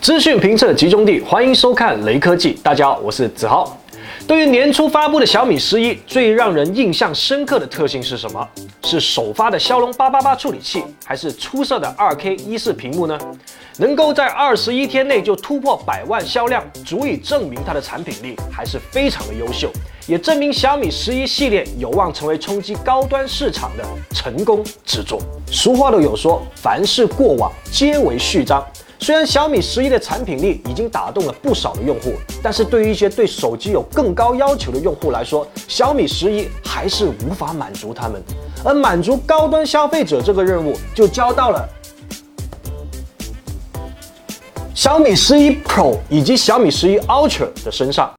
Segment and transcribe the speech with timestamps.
[0.00, 2.58] 资讯评测集中地，欢迎收看雷科技。
[2.62, 3.78] 大家好，我是子豪。
[4.26, 8.48] 对于年初发布的小米十一，最让人印象深刻的特性是什么？
[8.82, 13.18] 是首发的骁龙八八八处理器，还是出色的二 K 一四屏幕呢？
[13.76, 19.70] 能够在二十一天内就突破百万销量，足以证明它的产品力还是非常的优秀，
[20.06, 25.20] 也证明小米十一系列有望成为冲击高端市场的成功之作。
[25.46, 28.64] 俗话都有说，凡事过往皆为序章。
[29.02, 38.22] 虽然小米十一的产品力已经打动了不少的用户，但是对于一些对手机有更高要求的用户来说，小米十一还是无法满足他们。
[38.62, 41.66] 而满足高端消费者这个任务，就交到了
[44.74, 48.12] 小米十一 Pro 以及小米十一 Ultra 的身上。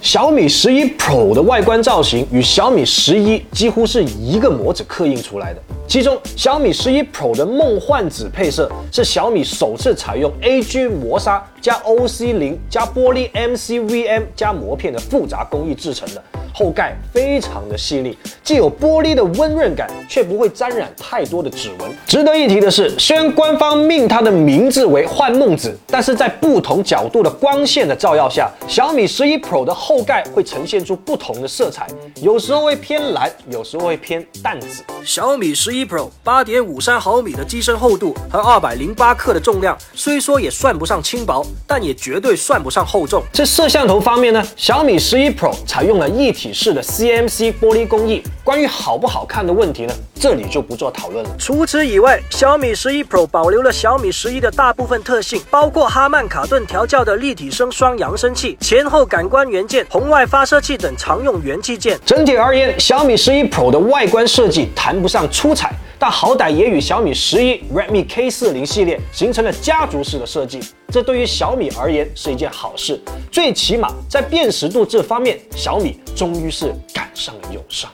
[0.00, 5.60] 小米十一 Pro 的外观造型与小米十一几乎是一个模子刻印出来的。
[5.88, 16.22] 其中，小米十一 Pro 的梦幻紫配色是小米首次采用 AG 磨砂加 OC 零加玻璃 MCVM 加膜片的复杂工艺制成的。
[16.58, 21.90] 后盖非常的细腻，既有玻璃的温润感，却不会沾染太多的指纹。
[22.06, 31.86] 值得一提的是，虽然官方命它的名字为幻梦紫，但是在不同角度的光线的照耀下，小米十一 Pro 的后盖会呈现出不同的色彩，
[32.22, 34.82] 有时候会偏蓝，有时候会偏淡紫。
[35.04, 43.22] 小米十一 Pro 八点五三毫米的机身厚度和二百零八克的重量，虽说也算不上轻薄，但也绝对算不上厚重。
[43.30, 46.45] 在摄像头方面呢，小米十一 Pro 采用了一体。
[46.46, 51.30] 体式的 CMC 玻璃工艺，关于好不好看的问题呢，这里就不做讨论了。
[51.36, 61.98] 除此以外，小米十一 Pro 保留了小米十一的大部分特性，包括哈曼卡顿调教的立体声双扬声器、前后感光元件、红外发射器等常用元器件。
[62.06, 65.74] 整体而言，小米十一 Pro 的外观设计谈不上出彩。
[65.98, 73.00] 但好歹也与小米十一、Redmi K 四零系列形成了家族式的设计，这对于小米而言是一件好事。
[73.30, 77.90] 最起码在辨识度这方面，小米终于是赶上了友商。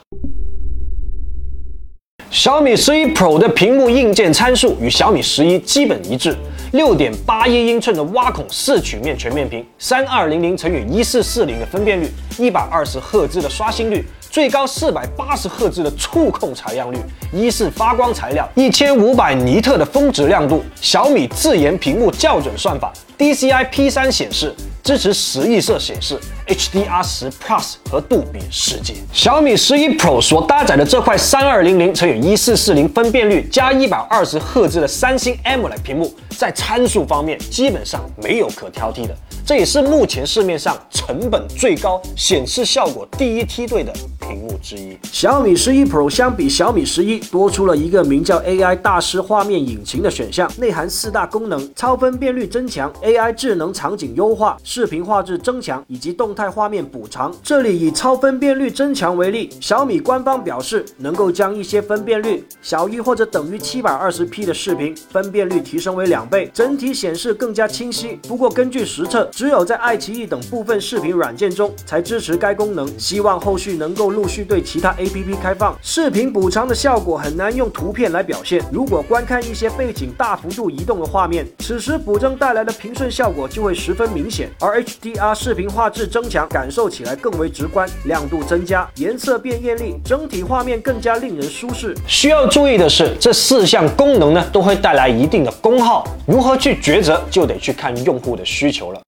[2.30, 6.34] 小米十一 Pro 的屏幕硬件参数与小米十一基本一致，
[6.72, 12.08] 六点八一英寸的挖孔四曲面全面屏，三二零零乘以一四四零的分辨率，
[12.38, 14.04] 一百二十赫兹的刷新率。
[14.32, 16.96] 最高四百八十赫兹的触控采样率，
[17.34, 28.94] 一是发光材料，一千五百尼特的峰值亮度，小米自研屏幕校准算法，DCI P 三显示，支持十亿色显示，HDR 十 Plus 和杜比世界。
[29.12, 39.14] 小米十一 Pro 所搭载的这块三二零零乘以一四四零分辨率加一百二十赫兹的三星 AMOLED 屏幕，在参数方面基本上没有可挑剔的。
[39.44, 43.92] 这也是目前市面上成本最高、显示效果第一梯队的
[44.32, 44.98] 屏幕之一。
[45.12, 57.34] 小米十一 Pro 相比小米十一多出了一个名叫 AI 大师画面引擎的选项，内含四大功能：超分辨率增强、AI 智能场景优化、视频画质增强以及动态画面补偿。
[57.42, 68.18] 这里以超分辨率增强为例，小米官方表示能够将一些分辨率小于或者等于七百二十 P 的视频分辨率提升为两倍，整体显示更加清晰。
[68.26, 69.28] 不过根据实测。
[69.32, 75.76] 只有在爱奇艺等部分视频软件中才支持该功能，希望后续能够陆续对其他 APP 开放。
[75.82, 84.48] 视频补偿的效果很难用图片来表现，如果观看一些背景大幅度移动的画面，此时补帧带来的平顺效果就会十分明显。
[84.60, 91.92] 而 HDR 视频画质增强，感受起来更为直观，亮度增加，颜色变艳丽，整体画面更加令人舒适。
[92.06, 99.00] 需要注意的是，这四项功能呢都会带来一定的功耗，如何去抉择，就得去看用户的需求了。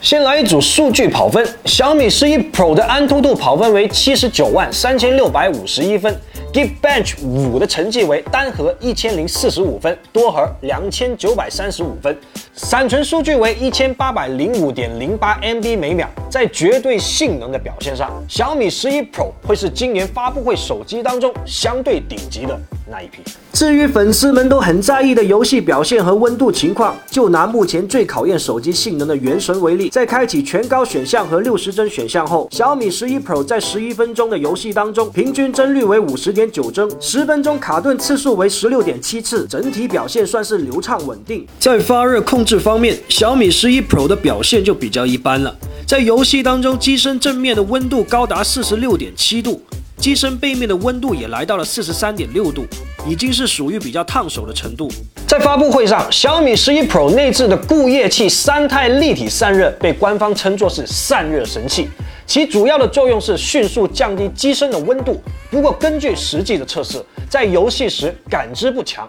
[0.00, 6.14] 先来一组数据跑分，小米十一 Pro 的安兔兔跑分为七十九万三千六百五十一分
[6.52, 12.14] ，Geekbench 五的成绩为单核一千零四十五分，多核两千九百三十五分，
[12.52, 16.06] 闪存数据为一千八百零五点零八 MB 每秒。
[16.28, 22.60] 在绝对性能的表现上，小米十一 Pro 会是今年发布会手机当中相对顶级的。
[22.90, 23.22] 那一批。
[23.52, 41.46] 至于粉丝们都很在意的游戏表现和温度情况，就拿目前最考验手机性能的原神为例，在开启全高选项和六十帧选项后，小米十一 Pro 在十一分钟的游戏当中，平均帧率为五十点九帧，十分钟卡顿次数为十六点七次，整体表现算是流畅稳定。
[41.60, 45.54] 在发热控制方面，小米十一 Pro 的表现就比较一般了。
[45.86, 49.62] 在游戏当中，机身正面的温度高达四十六点七度。
[50.04, 52.66] 机身背面的温度也来到了四十三点六度，
[53.08, 54.86] 已经是属于比较烫手的程度。
[55.26, 61.88] 在发布会上，小米十一 Pro 内置的固液器三态立体散热被官方称作是散热神器，
[62.26, 65.22] 其主要的作用是迅速降低机身的温度。
[65.50, 69.08] 不过，根据实际的测试，在游戏时感知不强。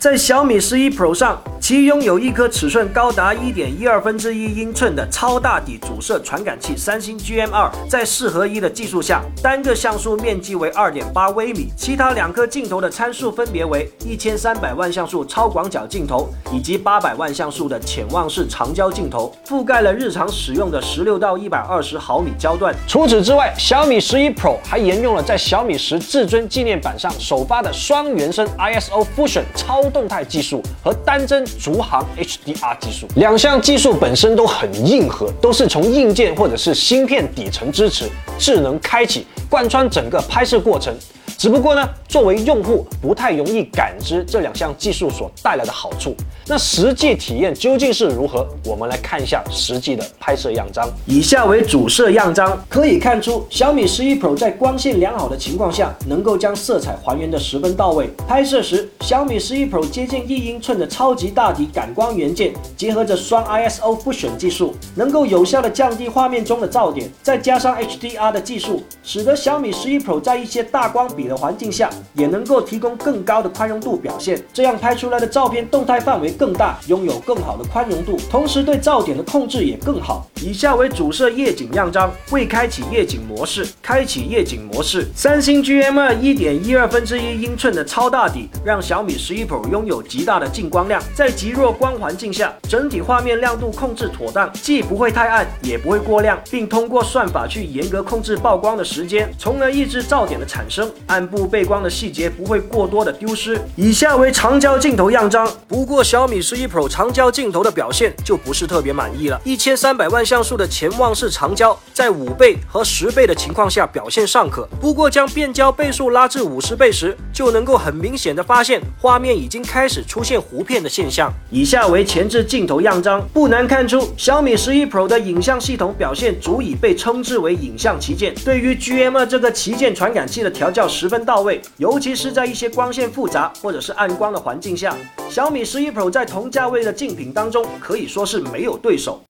[0.00, 22.74] 在小米十一 Pro 上，其拥有一颗尺寸高达一点一二分之一英寸的超大底主摄传感器，三星 GM2，在四合一的技术下，单个像素面积为二点八微米，其他两颗镜头的参数分别为一千三百万像素超广角镜头以及八百万像素的潜望式长焦镜头，覆盖了日常使用的十六到一百二十毫米焦段。
[22.88, 38.08] 除此之外，小米十一 Pro 还沿用了在小米十至尊纪念版上首发的双原生 ISO Fusion 超动态技术和单帧逐行 HDR 技术，两项技术本身都很硬核，都是从硬件或者是芯片底层支持，
[38.38, 40.94] 智能开启，贯穿整个拍摄过程。
[41.40, 46.14] 只不过呢，作为用户不太容易感知这两项技术所带来的好处。
[46.46, 48.46] 那实际体验究竟是如何？
[48.66, 50.86] 我们来看一下实际的拍摄样张。
[51.06, 58.10] 以下为主摄样张，可以看出小米十一 Pro 在光线良好的情况下，能够将色彩还原的十分到位。
[58.28, 80.26] 拍摄时，小米十一 Pro 接近一英寸的超级大底感光元件，结合着双 ISO Fusion 技术，能够有效的降低画面中的噪点，再加上 HDR 的技术，使得小米十一 Pro 在一些大光比的环境下，也能够提供更高的宽容度表现，这样拍出来的照片动态范围更大，拥有更好的宽容度，同时对噪点的控制也更好。
[80.42, 85.06] 以下为主摄夜景样张，未开启夜景模式，开启夜景模式。
[85.14, 100.90] 三星 GM2 一点一二分之一英寸的超大底，让小米十一 Pro 拥有极大的进光量，在极弱光环境下，整体画面亮度控制妥当，既不会太暗，也不会过亮，并通过算法去严格控制曝光的时间，从而抑制噪点的产生。
[101.20, 103.60] 暗部背光的细节不会过多的丢失。
[103.76, 109.38] 以下为长焦镜头样张，不过小米十一 Pro 长焦镜头的表现就不是特别满意了。
[109.44, 121.30] 一千三百万像素的潜望式长焦，在五倍和十倍的情况下表现尚可，不过将变焦倍数拉至五十倍时，就能够很明显的发现画面已经开始出现糊片的现象。
[121.50, 128.34] 以下为前置镜头样张，不难看出小米十一 Pro 的影像系统表现足以被称之为影像旗舰。
[128.42, 134.96] 对于 GM2 这个旗舰传感器的调教十分到位，尤其是在一些光线复杂或者是暗光的环境下，
[135.28, 139.20] 小米十一 Pro 在同价位的竞品当中可以说是没有对手。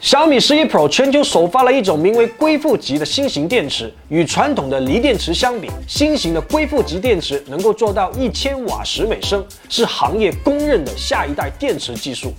[0.00, 3.92] 小米十一 Pro 全球首发了一种名为硅负极的新型电池。
[4.08, 12.32] 与传统的锂电池相比，新型的硅负极电池能够做到一千瓦时每升，是行业公认的下一代电池技术。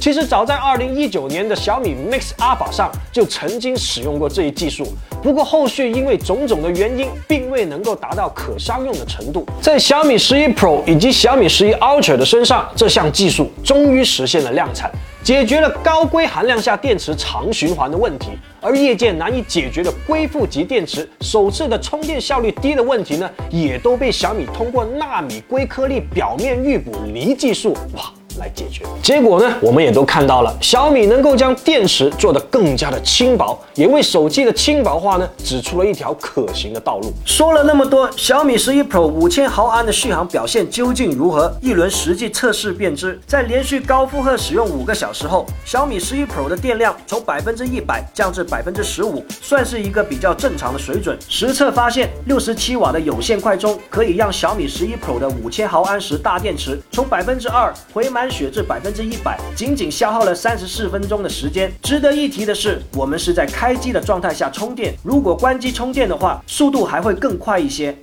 [0.00, 4.86] 其实早在二零一九年的小米 Mix Alpha 上就曾经使用过这一技术，
[5.22, 9.44] 不过后续因为种种的原因，并未能够达到可商用的程度。
[9.60, 14.90] 在小米十一 Pro 以及小米十一 Ultra 的身上，这项技术终于实现了量产。
[15.24, 18.28] 解决了高硅含量下电池长循环的问题，
[18.60, 28.12] 而业界难以解决的硅负极电池首次的充电效率低的问题呢，也都被小米通过纳米硅颗粒表面预补锂技术，哇！
[28.38, 28.84] 来解决。
[29.02, 37.12] 结果呢，我们也都看到了，小米能够将电池做得更加的轻薄，也为手机的轻薄化呢指出了一条可行的道路。
[37.24, 41.50] 说了那么多，小米十一 Pro 五千毫安的续航表现究竟如何？
[41.62, 43.18] 一轮实际测试便知。
[43.26, 51.16] 在连续高负荷使用五个小时后，小米十一 Pro 的电量从百分之一百降至百分之十五，算是一个比较正常的水准。
[51.28, 58.25] 实测发现，六十七瓦的有线快充可以让小米十一 Pro 的五千毫安时大电池从百分之二回满。
[58.30, 61.70] 血至百分之一百，仅仅消耗了三十四分钟的时间。
[61.82, 67.96] 值得一提的是，我们是在开机的状态下充电，如果关机充电的话，速度还会更快一些。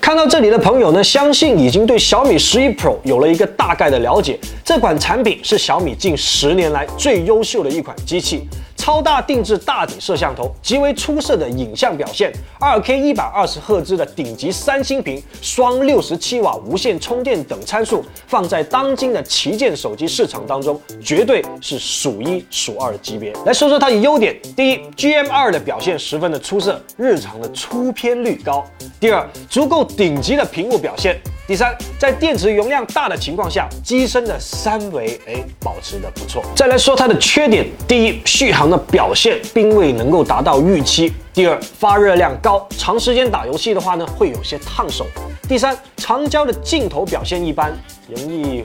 [0.00, 4.40] 看到这里的朋友呢，相信已经对小米十一 Pro 有了一个大概的了解。
[4.64, 8.48] 这款产品是小米近十年来最优秀的一款机器。
[8.90, 23.32] 超大定制大底摄像头，极为出色的影像表现，2K 一百二十赫兹的顶级三星屏，双六十七瓦无线充电等参数，放在当今的旗舰手机市场当中，绝对是数一数二的级别。
[23.46, 28.64] 来说说它的优点：第一，GM2 的表现十分的出色，日常的出片率高；
[28.98, 31.16] 第二，足够顶级的屏幕表现。
[31.50, 36.44] 第三，在电池容量大的情况下，机身的三维哎保持的不错。
[36.54, 45.04] 再来说它的缺点，第一，续航的表现并未能够达到预期；第二，发热量高，长时间打游戏的话呢，会有些烫手；
[45.48, 47.76] 第三，长焦的镜头表现一般，
[48.08, 48.64] 容易。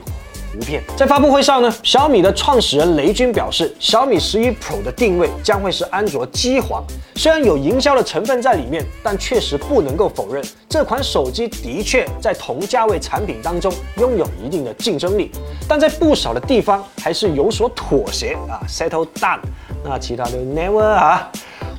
[0.52, 6.84] 图片在发布会上呢，小米的创始人雷军表示，小米十一 Pro 的定位将会是安卓机皇。
[7.14, 15.30] 虽然有营销的成分在里面，但确实不能够否认，这款手机的确在同价位产品当中拥有一定的竞争力，
[15.68, 19.40] 但在不少的地方还是有所妥协啊，settle down。
[19.84, 21.30] 那其他的 never 啊。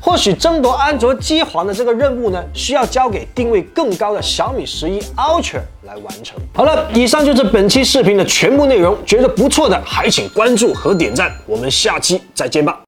[0.07, 6.39] 或许争夺安卓机皇的这个任务呢，需要交给定位更高的小米十一 Ultra 来完成。
[6.53, 12.79] 好了，以上就是本期视频的全部内容，觉得不错的还请关注和点赞，我们下期再见吧。